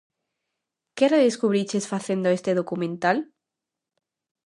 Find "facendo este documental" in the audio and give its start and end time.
1.93-3.17